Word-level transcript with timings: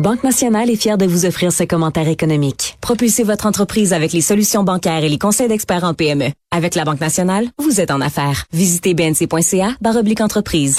Banque 0.00 0.24
Nationale 0.24 0.70
est 0.70 0.80
fière 0.80 0.96
de 0.96 1.04
vous 1.04 1.26
offrir 1.26 1.52
ce 1.52 1.62
commentaire 1.64 2.08
économique. 2.08 2.78
Propulsez 2.80 3.22
votre 3.22 3.44
entreprise 3.44 3.92
avec 3.92 4.14
les 4.14 4.22
solutions 4.22 4.64
bancaires 4.64 5.04
et 5.04 5.10
les 5.10 5.18
conseils 5.18 5.46
d'experts 5.48 5.84
en 5.84 5.92
PME. 5.92 6.30
Avec 6.50 6.74
la 6.74 6.84
Banque 6.86 7.00
Nationale, 7.00 7.48
vous 7.58 7.82
êtes 7.82 7.90
en 7.90 8.00
affaires. 8.00 8.46
Visitez 8.54 8.94
bnc.ca 8.94 9.76
oblique 9.98 10.22
entreprise. 10.22 10.78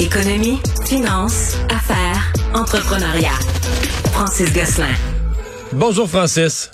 Économie, 0.00 0.58
finance, 0.84 1.56
affaires, 1.70 2.32
entrepreneuriat. 2.54 3.38
Francis 4.10 4.52
Gosselin. 4.52 4.94
Bonjour 5.72 6.08
Francis. 6.08 6.72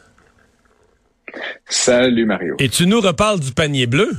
Salut 1.66 2.24
Mario. 2.24 2.54
Et 2.58 2.70
tu 2.70 2.86
nous 2.86 3.02
reparles 3.02 3.40
du 3.40 3.52
panier 3.52 3.86
bleu? 3.86 4.12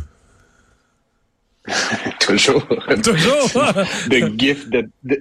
Toujours. 2.26 2.66
Toujours. 3.04 3.54
the 4.10 4.34
gift 4.36 4.72
that 4.72 4.86
the, 5.04 5.18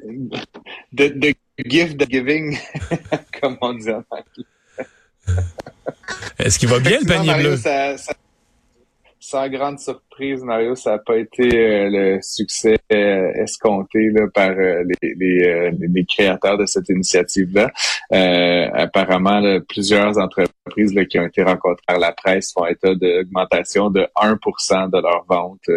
the, 0.92 1.36
the 1.58 1.64
gift 1.68 1.98
that 1.98 2.08
giving, 2.08 2.56
comme 3.40 3.58
on 3.60 3.74
dit 3.74 3.90
en 3.90 4.04
anglais. 4.08 4.46
Est-ce 6.38 6.58
qu'il 6.58 6.68
va 6.68 6.78
bien 6.80 7.00
le 7.00 7.06
panier 7.06 7.27
Mario, 7.27 7.48
bleu? 7.50 7.56
Ça, 7.56 7.96
ça, 7.98 8.14
sans 9.20 9.48
grande 9.48 9.78
surprise, 9.78 10.03
Mario, 10.20 10.74
ça 10.74 10.92
n'a 10.92 10.98
pas 10.98 11.16
été 11.16 11.42
euh, 11.42 11.88
le 11.91 12.22
succès 12.22 12.77
euh, 12.92 13.32
escompté 13.34 14.10
là, 14.10 14.27
par 14.32 14.50
euh, 14.50 14.84
les, 15.02 16.05
créateurs 16.06 16.59
de 16.59 16.66
cette 16.66 16.88
initiative-là. 16.88 17.70
apparemment, 18.72 19.58
plusieurs 19.69 20.19
entreprises 20.19 20.95
qui 21.10 21.19
ont 21.19 21.27
été 21.27 21.42
rencontrées 21.42 21.82
par 21.86 21.98
la 21.98 22.12
presse 22.12 22.52
font 22.52 22.66
état 22.66 22.95
d'augmentation 22.95 23.91
de 23.91 24.06
1% 24.16 24.91
de 24.91 25.02
leurs 25.02 25.24
ventes 25.28 25.69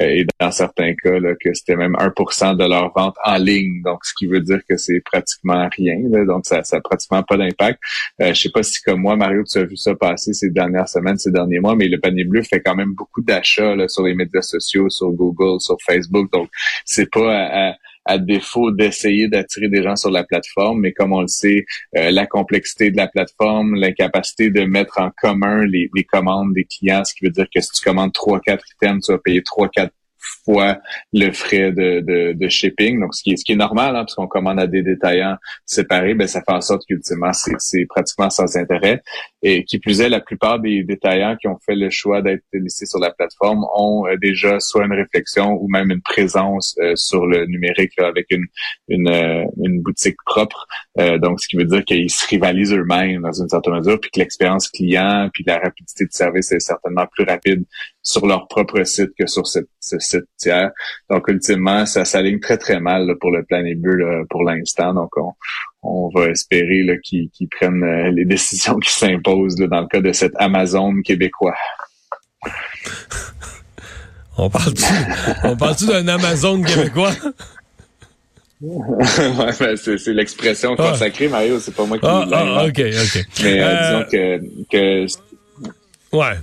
et 0.00 0.24
dans 0.40 0.50
certains 0.50 0.94
cas 0.94 1.18
là, 1.20 1.34
que 1.38 1.52
c'était 1.52 1.76
même 1.76 1.94
1% 1.94 2.56
de 2.56 2.64
leurs 2.64 2.92
ventes 2.94 3.16
en 3.24 3.36
ligne. 3.36 3.82
Donc, 3.82 4.04
ce 4.04 4.12
qui 4.18 4.26
veut 4.26 4.40
dire 4.40 4.60
que 4.68 4.76
c'est 4.76 5.00
pratiquement 5.04 5.68
rien. 5.76 5.98
Donc, 6.24 6.46
ça 6.46 6.62
n'a 6.72 6.80
pratiquement 6.80 7.22
pas 7.22 7.36
d'impact. 7.36 7.78
je 8.18 8.32
sais 8.32 8.50
pas 8.50 8.62
si 8.62 8.82
comme 8.82 9.02
moi, 9.02 9.16
Mario, 9.16 9.44
tu 9.44 9.58
as 9.58 9.64
vu 9.64 9.76
ça 9.76 9.94
passer 9.94 10.32
ces 10.32 10.50
dernières 10.50 10.88
semaines, 10.88 11.18
ces 11.18 11.30
derniers 11.30 11.60
mois, 11.60 11.76
mais 11.76 11.86
le 11.86 12.00
panier 12.00 12.24
bleu 12.24 12.42
fait 12.42 12.60
quand 12.60 12.74
même 12.74 12.94
beaucoup 12.94 13.20
d'achats 13.20 13.59
sur 13.88 14.04
les 14.04 14.14
médias 14.14 14.42
sociaux, 14.42 14.88
sur 14.88 15.10
Google, 15.10 15.60
sur 15.60 15.76
Facebook. 15.86 16.30
Donc, 16.32 16.48
c'est 16.84 17.10
pas 17.10 17.72
à, 18.06 18.18
défaut 18.18 18.72
d'essayer 18.72 19.28
d'attirer 19.28 19.68
des 19.68 19.84
gens 19.84 19.94
sur 19.94 20.10
la 20.10 20.24
plateforme, 20.24 20.80
mais 20.80 20.92
comme 20.92 21.12
on 21.12 21.20
le 21.20 21.28
sait, 21.28 21.64
euh, 21.96 22.10
la 22.10 22.26
complexité 22.26 22.90
de 22.90 22.96
la 22.96 23.06
plateforme, 23.06 23.76
l'incapacité 23.76 24.50
de 24.50 24.62
mettre 24.62 25.00
en 25.00 25.10
commun 25.22 25.64
les, 25.64 25.88
les, 25.94 26.02
commandes 26.02 26.52
des 26.52 26.64
clients, 26.64 27.04
ce 27.04 27.14
qui 27.14 27.26
veut 27.26 27.30
dire 27.30 27.46
que 27.54 27.60
si 27.60 27.70
tu 27.70 27.84
commandes 27.84 28.12
trois, 28.12 28.40
quatre 28.40 28.64
items, 28.74 29.06
tu 29.06 29.12
vas 29.12 29.18
payer 29.18 29.42
trois, 29.44 29.68
quatre 29.68 29.92
fois 30.44 30.78
le 31.12 31.32
frais 31.32 31.72
de, 31.72 32.00
de, 32.32 32.48
shipping. 32.48 33.00
Donc, 33.00 33.14
ce 33.14 33.22
qui 33.22 33.32
est, 33.32 33.36
ce 33.36 33.44
qui 33.44 33.52
est 33.52 33.56
normal, 33.56 33.96
hein, 33.96 34.00
parce 34.00 34.14
qu'on 34.14 34.26
commande 34.26 34.58
à 34.58 34.66
des 34.66 34.82
détaillants 34.82 35.36
séparés, 35.64 36.14
ben, 36.14 36.26
ça 36.26 36.42
fait 36.42 36.52
en 36.52 36.60
sorte 36.60 36.82
qu'ultimement, 36.86 37.32
c'est 37.32 37.86
pratiquement 37.86 38.30
sans 38.30 38.56
intérêt. 38.56 39.02
Et 39.42 39.64
qui 39.64 39.78
plus 39.78 40.00
est, 40.00 40.08
la 40.08 40.20
plupart 40.20 40.60
des 40.60 40.82
détaillants 40.84 41.36
qui 41.36 41.48
ont 41.48 41.58
fait 41.64 41.74
le 41.74 41.88
choix 41.90 42.20
d'être 42.20 42.44
listés 42.52 42.86
sur 42.86 42.98
la 42.98 43.10
plateforme 43.10 43.64
ont 43.74 44.06
euh, 44.06 44.16
déjà 44.20 44.60
soit 44.60 44.84
une 44.84 44.92
réflexion 44.92 45.52
ou 45.60 45.68
même 45.68 45.90
une 45.90 46.02
présence 46.02 46.76
euh, 46.80 46.94
sur 46.94 47.26
le 47.26 47.46
numérique 47.46 47.98
avec 47.98 48.26
une, 48.30 48.44
une, 48.88 49.08
euh, 49.08 49.44
une 49.62 49.80
boutique 49.80 50.16
propre. 50.26 50.66
donc, 50.96 51.40
ce 51.40 51.48
qui 51.48 51.56
veut 51.56 51.64
dire 51.64 51.84
qu'ils 51.84 52.10
se 52.10 52.26
rivalisent 52.28 52.72
eux-mêmes 52.72 53.22
dans 53.22 53.32
une 53.32 53.48
certaine 53.48 53.74
mesure, 53.74 53.98
puis 54.00 54.10
que 54.10 54.18
l'expérience 54.18 54.68
client, 54.68 55.30
puis 55.32 55.44
la 55.46 55.58
rapidité 55.58 56.04
de 56.04 56.12
service 56.12 56.52
est 56.52 56.60
certainement 56.60 57.06
plus 57.06 57.24
rapide 57.24 57.64
sur 58.02 58.26
leur 58.26 58.48
propre 58.48 58.82
site 58.84 59.10
que 59.18 59.26
sur 59.26 59.46
ce, 59.80 59.98
site 59.98 60.24
tiers. 60.36 60.70
Donc, 61.08 61.28
ultimement, 61.28 61.86
ça 61.86 62.04
s'aligne 62.04 62.40
très, 62.40 62.58
très 62.58 62.80
mal 62.80 63.14
pour 63.20 63.30
le 63.30 63.44
plan 63.44 63.62
bleu 63.76 64.24
pour 64.28 64.44
l'instant. 64.44 64.94
Donc, 64.94 65.16
on, 65.16 65.32
on 65.82 66.10
va 66.14 66.28
espérer 66.28 66.84
qu'ils 67.02 67.48
prennent 67.50 67.82
euh, 67.82 68.10
les 68.10 68.24
décisions 68.24 68.78
qui 68.78 68.92
s'imposent 68.92 69.56
dans 69.56 69.80
le 69.80 69.86
cas 69.86 70.00
de 70.00 70.12
cette 70.12 70.34
Amazon 70.36 71.00
québécois. 71.02 71.54
on 74.36 74.50
parle-tu 74.50 74.84
parle 75.58 75.76
d'un 75.86 76.08
Amazon 76.08 76.62
québécois? 76.62 77.12
ouais, 78.60 79.52
ben, 79.58 79.76
c'est 79.76 80.12
l'expression 80.12 80.74
ah. 80.78 80.90
consacrée, 80.90 81.28
Mario, 81.28 81.58
c'est 81.60 81.74
pas 81.74 81.86
moi 81.86 81.98
qui 81.98 82.04
ah, 82.06 82.26
ah, 82.30 82.66
ok, 82.66 82.78
ok. 82.78 83.26
Mais 83.42 83.60
euh, 83.60 83.64
euh, 83.64 83.80
disons 83.86 84.04
que, 84.70 85.06
que... 85.06 85.06
Ouais 86.16 86.36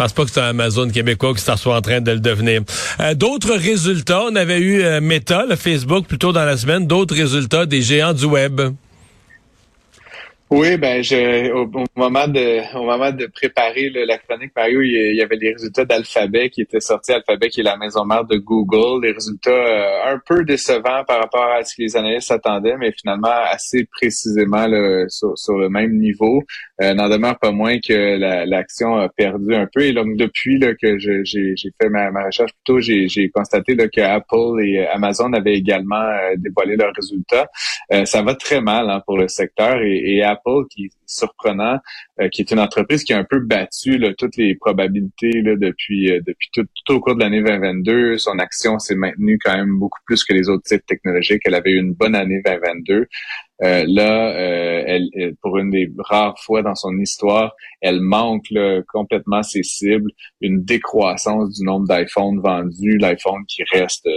pense 0.00 0.12
pas 0.14 0.24
que 0.24 0.30
c'est 0.30 0.40
un 0.40 0.48
Amazon 0.48 0.88
québécois 0.88 1.34
qui 1.34 1.42
soit 1.42 1.76
en 1.76 1.82
train 1.82 2.00
de 2.00 2.12
le 2.12 2.20
devenir. 2.20 2.62
Euh, 3.00 3.12
d'autres 3.12 3.54
résultats, 3.54 4.22
on 4.22 4.34
avait 4.34 4.58
eu 4.58 4.82
euh, 4.82 5.02
Meta, 5.02 5.44
le 5.44 5.56
Facebook, 5.56 6.06
plutôt 6.06 6.32
dans 6.32 6.46
la 6.46 6.56
semaine, 6.56 6.86
d'autres 6.86 7.14
résultats 7.14 7.66
des 7.66 7.82
géants 7.82 8.14
du 8.14 8.24
web. 8.24 8.62
Oui, 10.52 10.76
ben 10.78 11.00
je, 11.00 11.52
au, 11.52 11.70
moment 11.94 12.26
de 12.26 12.76
au 12.76 12.84
moment 12.84 13.12
de 13.12 13.26
préparer 13.26 13.88
la 13.88 14.18
chronique, 14.18 14.50
Mario, 14.56 14.82
il, 14.82 15.14
y 15.14 15.22
avait 15.22 15.36
les 15.36 15.52
résultats 15.52 15.84
d'Alphabet 15.84 16.50
qui 16.50 16.62
étaient 16.62 16.80
sortis. 16.80 17.12
Alphabet 17.12 17.50
qui 17.50 17.60
est 17.60 17.62
la 17.62 17.76
maison 17.76 18.04
mère 18.04 18.24
de 18.24 18.36
Google. 18.36 19.06
Les 19.06 19.12
résultats 19.12 19.50
euh, 19.52 20.12
un 20.12 20.20
peu 20.26 20.42
décevants 20.42 21.04
par 21.06 21.20
rapport 21.20 21.44
à 21.44 21.62
ce 21.62 21.76
que 21.76 21.82
les 21.82 21.96
analystes 21.96 22.26
s'attendaient, 22.26 22.76
mais 22.76 22.90
finalement 22.90 23.28
assez 23.28 23.84
précisément 23.84 24.66
sur, 25.08 25.56
le 25.56 25.68
même 25.68 25.96
niveau. 25.96 26.42
Euh, 26.82 26.94
N'en 26.94 27.08
demeure 27.08 27.38
pas 27.38 27.52
moins 27.52 27.78
que 27.78 28.16
l'action 28.44 28.96
a 28.96 29.08
perdu 29.08 29.54
un 29.54 29.68
peu. 29.72 29.82
Et 29.82 29.92
donc 29.92 30.16
depuis 30.16 30.58
là, 30.58 30.74
que 30.74 30.98
j'ai 30.98 31.54
fait 31.80 31.88
ma, 31.88 32.10
recherche 32.24 32.50
plutôt, 32.54 32.80
j'ai 32.80 33.30
constaté 33.32 33.76
là, 33.76 33.86
que 33.86 34.00
Apple 34.00 34.60
et 34.64 34.84
Amazon 34.88 35.32
avaient 35.32 35.54
également 35.54 35.94
euh, 35.94 36.34
dévoilé 36.36 36.74
leurs 36.74 36.92
résultats. 36.92 37.46
Euh, 37.92 38.04
ça 38.04 38.22
va 38.22 38.34
très 38.34 38.60
mal 38.60 38.90
hein, 38.90 39.00
pour 39.06 39.16
le 39.16 39.28
secteur 39.28 39.78
et 39.82 40.22
Apple, 40.22 40.39
qui 40.70 40.84
est 40.84 40.90
surprenant, 41.06 41.78
euh, 42.20 42.28
qui 42.28 42.42
est 42.42 42.50
une 42.50 42.60
entreprise 42.60 43.04
qui 43.04 43.12
a 43.12 43.18
un 43.18 43.24
peu 43.24 43.40
battu 43.40 43.98
là, 43.98 44.14
toutes 44.14 44.36
les 44.36 44.54
probabilités 44.54 45.42
là, 45.42 45.56
depuis 45.56 46.10
euh, 46.10 46.20
depuis 46.26 46.50
tout, 46.52 46.66
au 46.88 47.00
cours 47.00 47.14
de 47.14 47.20
l'année 47.20 47.42
2022. 47.42 48.18
Son 48.18 48.38
action 48.38 48.78
s'est 48.78 48.94
maintenue 48.94 49.38
quand 49.42 49.56
même 49.56 49.78
beaucoup 49.78 50.00
plus 50.04 50.24
que 50.24 50.32
les 50.32 50.48
autres 50.48 50.64
types 50.64 50.84
technologiques. 50.86 51.42
Elle 51.44 51.54
avait 51.54 51.72
eu 51.72 51.78
une 51.78 51.94
bonne 51.94 52.14
année 52.14 52.40
2022. 52.44 53.06
Euh, 53.62 53.84
là, 53.86 54.30
elle, 54.86 55.10
pour 55.42 55.58
une 55.58 55.70
des 55.70 55.92
rares 55.98 56.38
fois 56.38 56.62
dans 56.62 56.74
son 56.74 56.98
histoire, 56.98 57.54
elle 57.82 58.00
manque 58.00 58.46
complètement 58.88 59.42
ses 59.42 59.62
cibles, 59.62 60.10
une 60.40 60.64
décroissance 60.64 61.58
du 61.58 61.64
nombre 61.64 61.86
d'iPhones 61.86 62.40
vendus, 62.40 62.96
l'iPhone 62.96 63.44
qui 63.46 63.62
reste 63.64 64.08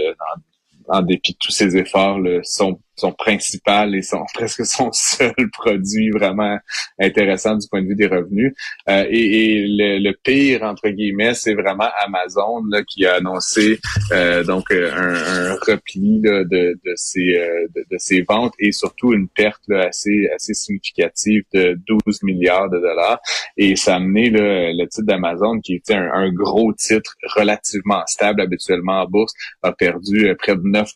en 0.88 1.02
dépit 1.02 1.32
de 1.32 1.38
tous 1.38 1.52
ses 1.52 1.76
efforts, 1.76 2.18
le, 2.18 2.40
son 2.42 2.80
son 2.96 3.12
principal 3.12 3.94
et 3.94 4.02
son 4.02 4.24
presque 4.34 4.64
son 4.64 4.90
seul 4.92 5.34
produit 5.52 6.10
vraiment 6.10 6.58
intéressant 6.98 7.56
du 7.56 7.66
point 7.68 7.82
de 7.82 7.88
vue 7.88 7.96
des 7.96 8.06
revenus. 8.06 8.54
Euh, 8.88 9.04
et, 9.10 9.64
le, 9.66 10.12
pire 10.22 10.62
entre 10.62 10.88
guillemets, 10.88 11.34
c'est 11.34 11.54
vraiment 11.54 11.88
Amazon 12.06 12.64
là, 12.70 12.82
qui 12.84 13.04
a 13.04 13.14
annoncé 13.14 13.80
euh, 14.12 14.44
donc 14.44 14.70
euh, 14.70 14.90
un, 14.94 15.54
repli 15.54 16.20
de, 16.20 16.44
de, 16.44 16.76
ses 16.94 17.34
de, 17.74 17.98
ses 17.98 18.22
ventes 18.22 18.54
et 18.58 18.72
surtout 18.72 19.12
une 19.12 19.28
perte 19.28 19.68
assez 19.70 20.28
assez 20.34 20.54
significative 20.54 21.42
de 21.52 21.78
12 22.06 22.22
milliards 22.22 22.70
de 22.70 22.78
dollars. 22.78 23.20
Et 23.56 23.76
ça 23.76 23.94
a 23.94 23.96
amené 23.96 24.30
le 24.30 24.86
titre 24.86 25.06
d'Amazon 25.06 25.60
qui 25.60 25.74
était 25.74 25.94
un, 25.94 26.30
gros 26.32 26.72
titre 26.72 27.16
relativement 27.36 28.02
stable 28.06 28.40
habituellement 28.40 29.02
en 29.02 29.06
bourse 29.06 29.34
a 29.62 29.72
perdu 29.72 30.34
près 30.38 30.56
de 30.56 30.62
9 30.64 30.90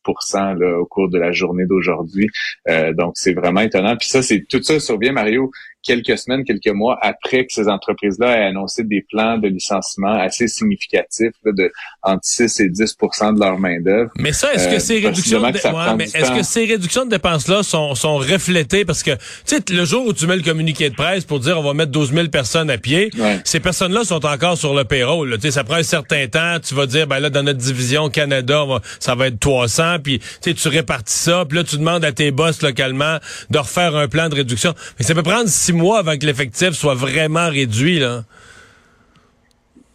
là, 0.59 0.79
au 0.79 0.87
cours 0.87 1.11
de 1.11 1.19
la 1.19 1.33
journée 1.33 1.67
d'aujourd'hui 1.67 1.88
aujourd'hui. 1.89 2.29
Euh, 2.69 2.93
donc, 2.93 3.13
c'est 3.15 3.33
vraiment 3.33 3.61
étonnant. 3.61 3.97
Puis 3.97 4.09
ça, 4.09 4.23
c'est 4.23 4.45
tout 4.49 4.63
ça 4.63 4.79
survient, 4.81 5.13
Mario, 5.13 5.51
quelques 5.83 6.19
semaines, 6.19 6.45
quelques 6.45 6.75
mois 6.75 6.99
après 7.01 7.47
que 7.47 7.53
ces 7.53 7.69
entreprises-là 7.69 8.39
aient 8.39 8.47
annoncé 8.47 8.85
des 8.85 9.05
plans 9.09 9.39
de 9.39 9.49
licenciement 9.49 10.13
assez 10.13 10.49
significatifs 10.49 11.35
de 11.45 11.71
entre 12.03 12.21
6 12.25 12.61
et 12.61 12.69
10% 12.69 13.35
de 13.35 13.41
leur 13.41 13.59
main-d'œuvre. 13.59 14.11
Mais 14.19 14.33
ça, 14.33 14.53
est-ce 14.53 14.69
que 14.69 14.75
euh, 14.75 14.79
ces 14.79 14.99
réductions 14.99 15.41
de, 15.41 15.97
mais 15.97 16.05
est-ce 16.05 16.33
que 16.33 16.43
ces 16.43 16.65
réductions 16.65 17.05
de 17.05 17.11
dépenses-là 17.11 17.63
sont, 17.63 17.95
sont 17.95 18.17
reflétées? 18.17 18.85
Parce 18.85 19.03
que, 19.03 19.13
tu 19.13 19.21
sais, 19.57 19.63
le 19.71 19.85
jour 19.85 20.07
où 20.07 20.13
tu 20.13 20.27
mets 20.27 20.37
le 20.37 20.43
communiqué 20.43 20.91
de 20.91 20.95
presse 20.95 21.25
pour 21.25 21.41
dire 21.41 21.59
on 21.59 21.63
va 21.63 21.75
mettre 21.75 21.93
12 21.93 22.13
000 22.13 22.29
personnes 22.29 22.71
à 22.71 22.79
pied, 22.79 23.11
ces 23.45 23.61
personnes-là 23.61 24.05
sont 24.05 24.25
encore 24.25 24.59
sur 24.59 24.75
le 24.75 24.85
payroll. 24.85 25.35
Tu 25.35 25.43
sais, 25.43 25.51
ça 25.53 25.65
prend 25.65 25.77
un 25.77 25.83
certain 25.83 26.27
temps. 26.27 26.59
Tu 26.61 26.75
vas 26.75 26.87
dire, 26.87 27.07
ben 27.07 27.19
là, 27.21 27.31
dans 27.31 27.43
notre 27.43 27.59
division 27.59 28.09
Canada, 28.09 28.65
ça 29.01 29.15
va 29.15 29.29
être 29.29 29.39
300. 29.39 29.99
Puis, 30.03 30.19
tu 30.19 30.27
sais, 30.41 30.55
tu 30.55 30.69
répartis 30.69 31.15
ça. 31.15 31.45
Puis 31.49 31.59
là, 31.59 31.65
tu 31.65 31.79
demandes 31.79 32.05
à 32.05 32.13
tes 32.13 32.31
boss 32.31 32.63
localement 32.63 33.19
de 33.51 33.59
refaire 33.59 33.97
un 33.97 34.09
plan 34.09 34.29
de 34.29 34.35
réduction. 34.35 34.75
Mais 34.99 35.05
ça 35.05 35.15
peut 35.15 35.23
prendre 35.23 35.49
six 35.49 35.68
mois 35.73 35.99
avant 35.99 36.17
que 36.17 36.27
l'effectif 36.27 36.71
soit 36.71 36.95
vraiment 36.95 37.49
réduit, 37.49 37.99
là. 37.99 38.25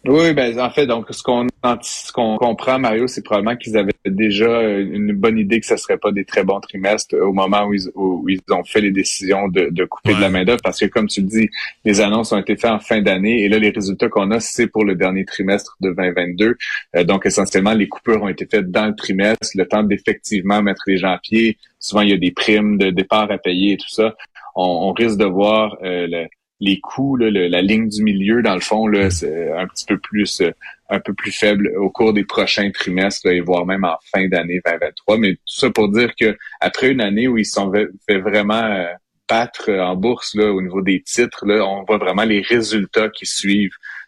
Oui, 0.06 0.34
ben 0.34 0.60
en 0.60 0.70
fait, 0.70 0.86
donc 0.86 1.06
ce 1.12 1.24
qu'on 1.24 1.48
ce 1.82 2.12
qu'on 2.12 2.36
comprend, 2.36 2.78
Mario, 2.78 3.08
c'est 3.08 3.24
probablement 3.24 3.56
qu'ils 3.56 3.78
avaient 3.78 3.94
déjà 4.06 4.62
une 4.64 5.14
bonne 5.14 5.40
idée 5.40 5.62
que 5.62 5.66
ce 5.66 5.78
serait 5.78 5.98
pas 5.98 6.12
des 6.12 6.26
très 6.26 6.44
bons 6.44 6.60
trimestres 6.60 7.16
au 7.16 7.32
moment 7.32 7.64
où 7.68 7.74
ils, 7.74 7.90
où 7.96 8.28
ils 8.28 8.42
ont 8.52 8.66
fait 8.66 8.82
les 8.82 8.92
décisions 8.92 9.48
de, 9.48 9.70
de 9.72 9.86
couper 9.86 10.14
de 10.14 10.20
la 10.20 10.30
main 10.30 10.44
d'œuvre, 10.44 10.60
parce 10.62 10.82
que 10.82 10.88
comme 10.88 11.08
tu 11.08 11.22
le 11.22 11.28
dis, 11.28 11.50
les 11.86 12.02
annonces 12.02 12.34
ont 12.34 12.38
été 12.38 12.58
faites 12.58 12.72
en 12.72 12.80
fin 12.80 13.02
d'année 13.02 13.44
et 13.44 13.48
là 13.48 13.60
les 13.60 13.70
résultats 13.70 14.10
qu'on 14.10 14.30
a, 14.32 14.42
c'est 14.42 14.68
pour 14.68 14.84
le 14.84 14.96
dernier 14.96 15.24
trimestre 15.24 15.78
de 15.80 15.92
2022. 15.92 16.58
Euh, 16.98 17.04
donc 17.06 17.26
essentiellement, 17.26 17.74
les 17.74 17.88
coupures 17.88 18.24
ont 18.24 18.28
été 18.28 18.46
faites 18.46 18.70
dans 18.70 18.88
le 18.88 18.96
trimestre, 18.96 19.52
le 19.56 19.66
temps 19.66 19.84
d'effectivement 19.84 20.62
mettre 20.62 20.84
les 20.86 20.98
gens 20.98 21.12
à 21.12 21.18
pied. 21.18 21.58
Souvent, 21.80 22.02
il 22.02 22.10
y 22.10 22.14
a 22.14 22.18
des 22.18 22.32
primes 22.32 22.78
de 22.78 22.90
départ 22.90 23.32
à 23.32 23.38
payer 23.38 23.74
et 23.74 23.78
tout 23.78 23.90
ça. 23.90 24.16
On, 24.56 24.90
on 24.90 24.94
risque 24.94 25.18
de 25.18 25.26
voir 25.26 25.78
euh, 25.84 26.08
le 26.08 26.28
les 26.64 26.80
coûts, 26.80 27.18
la 27.18 27.62
ligne 27.62 27.90
du 27.90 28.02
milieu, 28.04 28.42
dans 28.42 28.54
le 28.54 28.62
fond, 28.62 28.88
là, 28.88 29.10
c'est 29.10 29.52
un 29.52 29.68
petit 29.68 29.86
peu 29.86 29.98
plus 29.98 30.40
euh, 30.42 30.52
un 30.90 31.00
peu 31.00 31.14
plus 31.14 31.32
faible 31.32 31.74
au 31.78 31.90
cours 31.90 32.14
des 32.14 32.24
prochains 32.24 32.72
trimestres 32.72 33.28
et 33.28 33.42
voire 33.42 33.66
même 33.66 33.84
en 33.84 33.98
fin 34.14 34.28
d'année 34.30 34.62
2023. 34.66 35.18
Mais 35.18 35.34
tout 35.34 35.42
ça 35.46 35.70
pour 35.72 35.90
dire 35.90 36.14
que 36.16 36.38
après 36.62 36.92
une 36.92 37.02
année 37.02 37.28
où 37.28 37.38
ils 37.38 37.46
sont 37.46 37.72
fait 38.08 38.20
vraiment 38.20 38.64
euh, 38.64 38.86
battre 39.30 39.72
en 39.72 39.96
bourse 39.96 40.36
là, 40.36 40.52
au 40.54 40.62
niveau 40.62 40.82
des 40.82 41.02
titres, 41.02 41.46
là, 41.46 41.66
on 41.66 41.84
voit 41.84 41.98
vraiment 41.98 42.24
les 42.24 42.42
résultats 42.42 43.10
qui 43.10 43.26
suivent 43.26 43.72
euh, 43.72 44.03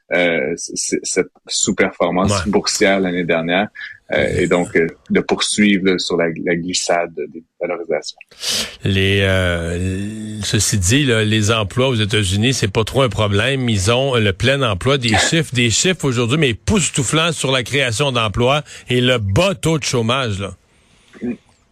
cette 0.56 1.32
sous-performance 1.48 2.48
boursière 2.48 3.00
l'année 3.00 3.24
dernière. 3.24 3.68
Euh, 4.12 4.38
et 4.38 4.46
donc 4.46 4.76
euh, 4.76 4.86
de 5.10 5.20
poursuivre 5.20 5.98
sur 5.98 6.16
la, 6.16 6.30
glissade 6.30 7.16
des 7.16 7.42
valorisations. 7.60 8.18
Les, 8.84 9.22
ceci 10.44 10.78
dit, 10.78 11.06
les 11.06 11.52
emplois 11.52 11.88
aux 11.88 11.96
États-Unis, 11.96 12.54
c'est 12.54 12.72
pas 12.72 12.84
trop 12.84 13.02
un 13.02 13.10
problème. 13.10 13.68
Ils 13.68 13.92
ont 13.92 14.14
le 14.16 14.32
plein 14.32 14.62
emploi, 14.62 15.00
des 15.00 15.18
chiffres, 15.30 15.56
des 15.56 15.72
chiffres 15.72 16.06
aujourd'hui, 16.06 16.38
mais 16.38 16.50
époustouflants 16.50 17.32
sur 17.32 17.52
la 17.52 17.64
création 17.64 18.12
d'emplois 18.12 18.62
et 18.90 19.02
le 19.02 19.18
bas 19.18 19.56
taux 19.56 19.80
de 19.80 19.84
chômage. 19.84 20.40
Là. 20.40 20.52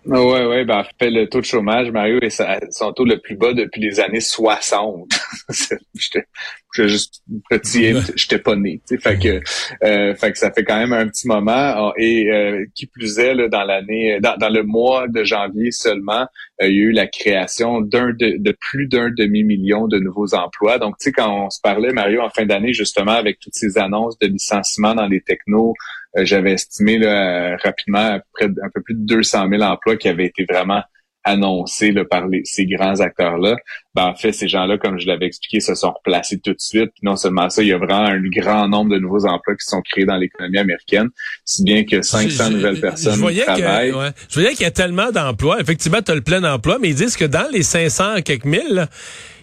Oui, 0.05 0.41
oui, 0.45 0.65
ben, 0.65 0.79
en 0.79 0.83
fait, 0.99 1.09
le 1.09 1.29
taux 1.29 1.39
de 1.39 1.45
chômage, 1.45 1.89
Mario, 1.91 2.19
est 2.19 2.41
son 2.71 2.91
taux 2.91 3.05
le 3.05 3.19
plus 3.19 3.37
bas 3.37 3.53
depuis 3.53 3.79
les 3.79 3.99
années 4.01 4.19
60. 4.19 5.07
j'étais, 5.95 6.25
juste 6.75 7.23
petit, 7.49 7.93
j'étais 8.15 8.39
pas 8.39 8.55
né. 8.55 8.81
Fait 8.99 9.17
que, 9.17 9.41
euh, 9.83 10.15
fait 10.15 10.31
que 10.31 10.37
ça 10.37 10.51
fait 10.51 10.63
quand 10.63 10.77
même 10.77 10.93
un 10.93 11.07
petit 11.07 11.27
moment. 11.27 11.51
Ah, 11.53 11.93
et 11.97 12.31
euh, 12.31 12.65
qui 12.75 12.87
plus 12.87 13.19
est, 13.19 13.33
là, 13.33 13.47
dans 13.47 13.63
l'année, 13.63 14.19
dans, 14.21 14.35
dans, 14.37 14.49
le 14.49 14.63
mois 14.63 15.07
de 15.07 15.23
janvier 15.23 15.71
seulement, 15.71 16.27
euh, 16.61 16.67
il 16.67 16.75
y 16.75 16.79
a 16.79 16.83
eu 16.83 16.91
la 16.91 17.07
création 17.07 17.81
d'un 17.81 18.07
de, 18.13 18.37
de 18.37 18.57
plus 18.59 18.87
d'un 18.87 19.09
demi-million 19.11 19.87
de 19.87 19.99
nouveaux 19.99 20.33
emplois. 20.33 20.79
Donc, 20.79 20.97
tu 20.97 21.05
sais, 21.05 21.11
quand 21.11 21.45
on 21.45 21.49
se 21.49 21.59
parlait, 21.61 21.93
Mario, 21.93 22.21
en 22.21 22.29
fin 22.29 22.45
d'année, 22.45 22.73
justement, 22.73 23.11
avec 23.11 23.39
toutes 23.39 23.55
ces 23.55 23.77
annonces 23.77 24.17
de 24.19 24.27
licenciement 24.27 24.95
dans 24.95 25.07
les 25.07 25.21
technos, 25.21 25.73
euh, 26.17 26.25
j'avais 26.25 26.53
estimé 26.53 26.97
là, 26.97 27.57
rapidement 27.57 28.19
près 28.33 28.45
un 28.45 28.69
peu 28.73 28.81
plus 28.81 28.95
de 28.95 29.05
200 29.05 29.49
000 29.49 29.61
emplois 29.63 29.97
qui 29.97 30.07
avaient 30.07 30.27
été 30.27 30.45
vraiment 30.45 30.81
annoncés 31.23 31.91
là, 31.91 32.03
par 32.05 32.25
ces 32.43 32.65
grands 32.65 32.99
acteurs-là. 32.99 33.55
Ben, 33.95 34.07
en 34.07 34.15
fait, 34.15 34.31
ces 34.31 34.47
gens-là, 34.47 34.77
comme 34.77 34.99
je 34.99 35.07
l'avais 35.07 35.27
expliqué, 35.27 35.59
se 35.59 35.75
sont 35.75 35.91
replacés 35.91 36.39
tout 36.39 36.51
de 36.51 36.59
suite. 36.59 36.91
non 37.01 37.15
seulement 37.15 37.49
ça, 37.49 37.61
il 37.61 37.69
y 37.69 37.73
a 37.73 37.77
vraiment 37.77 38.07
un 38.07 38.19
grand 38.21 38.67
nombre 38.67 38.91
de 38.91 38.99
nouveaux 38.99 39.25
emplois 39.25 39.55
qui 39.55 39.65
sont 39.65 39.81
créés 39.81 40.05
dans 40.05 40.17
l'économie 40.17 40.57
américaine, 40.57 41.09
si 41.45 41.63
bien 41.63 41.83
que 41.83 42.01
500 42.01 42.49
nouvelles 42.51 42.79
personnes 42.79 43.19
travaillent. 43.19 43.93
Je 44.29 44.33
voyais 44.33 44.51
qu'il 44.53 44.63
y 44.63 44.65
a 44.65 44.71
tellement 44.71 45.11
d'emplois. 45.11 45.59
Effectivement, 45.59 46.01
tu 46.01 46.11
as 46.11 46.15
le 46.15 46.21
plein 46.21 46.43
emploi, 46.43 46.77
mais 46.81 46.89
ils 46.89 46.95
disent 46.95 47.17
que 47.17 47.25
dans 47.25 47.47
les 47.51 47.63
500 47.63 48.21
quelques 48.23 48.45
mille, 48.45 48.87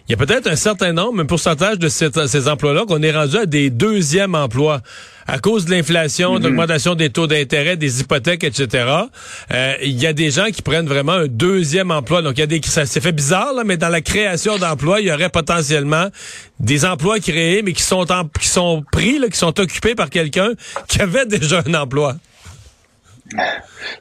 il 0.07 0.11
y 0.11 0.13
a 0.13 0.17
peut-être 0.17 0.47
un 0.47 0.55
certain 0.55 0.93
nombre, 0.93 1.21
un 1.21 1.25
pourcentage 1.25 1.79
de 1.79 1.87
ces 1.89 2.47
emplois-là 2.47 2.85
qu'on 2.85 3.01
est 3.01 3.11
rendu 3.11 3.37
à 3.37 3.45
des 3.45 3.69
deuxièmes 3.69 4.35
emplois 4.35 4.81
à 5.27 5.39
cause 5.39 5.65
de 5.65 5.71
l'inflation, 5.71 6.33
de 6.33 6.39
mhm. 6.39 6.43
l'augmentation 6.43 6.95
des 6.95 7.09
taux 7.09 7.27
d'intérêt, 7.27 7.77
des 7.77 8.01
hypothèques, 8.01 8.43
etc. 8.43 8.85
Euh, 9.53 9.73
il 9.81 9.99
y 9.99 10.07
a 10.07 10.13
des 10.13 10.31
gens 10.31 10.47
qui 10.47 10.61
prennent 10.61 10.87
vraiment 10.87 11.13
un 11.13 11.27
deuxième 11.27 11.91
emploi. 11.91 12.21
Donc, 12.21 12.33
il 12.37 12.41
y 12.41 12.43
a 12.43 12.47
des 12.47 12.61
ça 12.63 12.85
s'est 12.85 13.01
fait 13.01 13.11
bizarre, 13.11 13.53
là, 13.53 13.63
mais 13.63 13.77
dans 13.77 13.89
la 13.89 14.01
création 14.01 14.57
d'emplois, 14.57 15.01
il 15.01 15.07
y 15.07 15.11
aurait 15.11 15.29
potentiellement 15.29 16.07
des 16.59 16.85
emplois 16.85 17.19
créés, 17.19 17.61
mais 17.61 17.73
qui 17.73 17.83
sont 17.83 18.11
en, 18.11 18.25
qui 18.25 18.47
sont 18.47 18.83
pris, 18.91 19.19
là, 19.19 19.29
qui 19.29 19.37
sont 19.37 19.57
occupés 19.59 19.95
par 19.95 20.09
quelqu'un 20.09 20.49
qui 20.87 21.01
avait 21.01 21.25
déjà 21.25 21.63
un 21.65 21.73
emploi. 21.73 22.15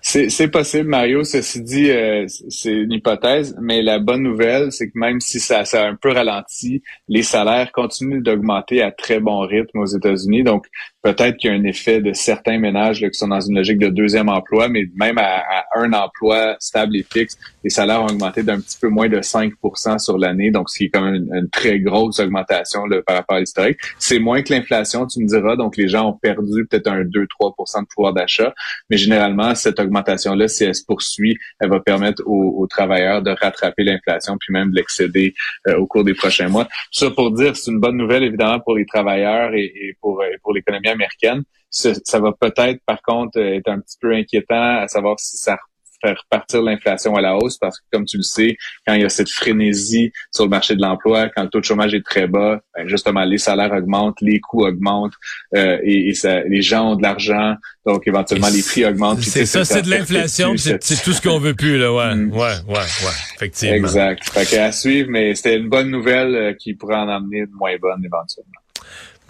C'est 0.01 0.49
possible, 0.49 0.89
Mario. 0.89 1.25
Ceci 1.25 1.63
dit, 1.63 1.91
euh, 1.91 2.27
c'est 2.49 2.73
une 2.73 2.93
hypothèse, 2.93 3.57
mais 3.61 3.83
la 3.83 3.99
bonne 3.99 4.23
nouvelle, 4.23 4.73
c'est 4.73 4.91
que 4.91 4.99
même 4.99 5.21
si 5.21 5.41
ça, 5.41 5.65
ça 5.65 5.85
a 5.85 5.89
un 5.89 5.97
peu 5.97 6.13
ralenti, 6.13 6.83
les 7.09 7.23
salaires 7.23 7.73
continuent 7.73 8.23
d'augmenter 8.23 8.83
à 8.83 8.91
très 8.91 9.21
bon 9.21 9.41
rythme 9.41 9.79
aux 9.79 9.87
États-Unis. 9.87 10.43
Donc, 10.43 10.67
peut-être 11.03 11.37
qu'il 11.39 11.51
y 11.51 11.55
a 11.55 11.57
un 11.57 11.65
effet 11.65 12.01
de 12.01 12.13
certains 12.13 12.59
ménages 12.59 13.01
là, 13.01 13.09
qui 13.09 13.19
sont 13.19 13.29
dans 13.29 13.41
une 13.41 13.57
logique 13.57 13.79
de 13.79 13.89
deuxième 13.89 14.29
emploi, 14.29 14.69
mais 14.69 14.85
même 14.95 15.19
à, 15.19 15.43
un 15.75 15.93
emploi 15.93 16.57
stable 16.59 16.97
et 16.97 17.07
fixe, 17.11 17.39
les 17.65 17.71
salaires 17.71 18.03
ont 18.03 18.09
augmenté 18.09 18.43
d'un 18.43 18.61
petit 18.61 18.79
peu 18.81 18.89
moins 18.89 19.09
de 19.09 19.19
5% 19.19 19.99
sur 19.99 20.19
l'année, 20.19 20.51
donc 20.51 20.69
ce 20.69 20.79
qui 20.79 20.85
est 20.85 20.89
quand 20.91 21.03
même 21.03 21.29
une, 21.33 21.49
très 21.51 21.81
grosse 21.81 22.21
augmentation 22.21 22.85
là, 22.87 23.01
par 23.07 23.17
rapport 23.17 23.37
à 23.37 23.41
l'historique. 23.41 23.79
C'est 23.99 24.19
moins 24.19 24.43
que 24.43 24.53
l'inflation, 24.53 25.07
tu 25.07 25.21
me 25.21 25.27
diras, 25.27 25.57
donc 25.57 25.77
les 25.77 25.89
gens 25.89 26.09
ont 26.11 26.13
perdu 26.13 26.67
peut-être 26.67 26.89
un 26.89 27.03
2-3% 27.03 27.83
de 27.83 27.87
pouvoir 27.95 28.13
d'achat, 28.13 28.55
mais 28.89 28.97
généralement, 28.97 29.55
cette 29.55 29.81
augmentation-là, 29.81 30.49
si 30.49 30.65
elle 30.65 30.75
se 30.75 30.85
poursuit, 30.85 31.39
elle 31.61 31.71
va 31.71 31.81
permettre 31.81 32.23
aux, 32.27 32.67
travailleurs 32.71 33.23
de 33.23 33.31
rattraper 33.31 33.83
l'inflation, 33.83 34.37
puis 34.39 34.53
même 34.53 34.71
de 34.71 34.77
l'excéder 34.77 35.35
euh, 35.67 35.77
au 35.79 35.87
cours 35.87 36.05
des 36.05 36.15
prochains 36.15 36.49
mois. 36.49 36.69
Ça 36.93 37.11
pour 37.11 37.33
dire, 37.33 37.57
c'est 37.57 37.71
une 37.71 37.81
bonne 37.81 37.97
nouvelle, 37.97 38.23
évidemment, 38.23 38.61
pour 38.61 38.77
les 38.77 38.87
travailleurs 38.87 39.55
et, 39.55 39.65
et 39.65 39.97
pour, 40.01 40.23
et 40.23 40.37
pour 40.43 40.53
l'économie 40.53 40.90
américaine. 40.91 41.43
Ça, 41.71 42.19
va 42.19 42.33
peut-être, 42.33 42.81
par 42.85 43.01
contre, 43.03 43.39
être 43.39 43.69
un 43.69 43.79
petit 43.81 43.97
peu 44.01 44.13
inquiétant 44.13 44.79
à 44.81 44.89
savoir 44.89 45.21
si 45.21 45.37
ça 45.37 45.57
fait 46.01 46.15
repartir 46.15 46.63
l'inflation 46.63 47.15
à 47.17 47.21
la 47.21 47.37
hausse 47.37 47.59
parce 47.59 47.79
que, 47.79 47.85
comme 47.93 48.05
tu 48.05 48.17
le 48.17 48.23
sais, 48.23 48.57
quand 48.87 48.95
il 48.95 49.03
y 49.03 49.05
a 49.05 49.09
cette 49.09 49.31
frénésie 49.31 50.13
sur 50.31 50.45
le 50.45 50.51
marché 50.51 50.75
de 50.75 50.81
l'emploi, 50.81 51.29
quand 51.29 51.43
le 51.43 51.49
taux 51.49 51.61
de 51.61 51.65
chômage 51.65 51.95
est 51.95 52.05
très 52.05 52.27
bas, 52.27 52.61
ben, 52.75 52.89
justement, 52.89 53.25
les 53.25 53.39
salaires 53.39 53.73
augmentent, 53.73 54.21
les 54.21 54.41
coûts 54.41 54.67
augmentent 54.67 55.15
euh, 55.57 55.79
et, 55.83 56.15
ça, 56.15 56.41
les 56.41 56.63
gens 56.63 56.93
ont 56.93 56.97
de 56.97 57.03
l'argent, 57.03 57.55
donc 57.87 58.07
éventuellement 58.07 58.49
les 58.49 58.63
prix 58.63 58.85
augmentent. 58.85 59.21
C'est 59.21 59.47
ça, 59.47 59.65
c'est 59.65 59.83
de 59.83 59.91
l'inflation, 59.91 60.57
c'est 60.57 60.79
tout 61.03 61.13
ce 61.13 61.21
qu'on 61.21 61.39
veut 61.39 61.55
plus, 61.55 61.79
là, 61.79 61.93
ouais, 61.93 62.15
mm. 62.15 62.33
ouais, 62.33 62.39
ouais, 62.39 62.75
ouais, 62.75 63.17
effectivement. 63.37 63.77
Exact. 63.77 64.29
Fait 64.31 64.59
à 64.59 64.73
suivre, 64.73 65.09
mais 65.11 65.35
c'était 65.35 65.57
une 65.57 65.69
bonne 65.69 65.91
nouvelle 65.91 66.35
euh, 66.35 66.55
qui 66.55 66.75
pourrait 66.75 66.97
en 66.97 67.09
amener 67.09 67.39
une 67.39 67.53
moins 67.53 67.77
bonne 67.81 68.05
éventuellement. 68.05 68.61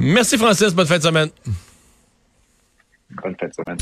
Merci 0.01 0.39
Francis, 0.39 0.75
bonne 0.75 0.87
fin 0.87 0.99
de 0.99 1.03
semaine. 1.03 1.29
Bonne 3.23 3.37
fin 3.39 3.49
de 3.49 3.53
semaine. 3.53 3.79